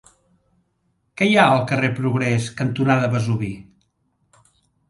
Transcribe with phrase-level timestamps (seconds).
[1.21, 3.51] Què hi ha al carrer Progrés cantonada Vesuvi?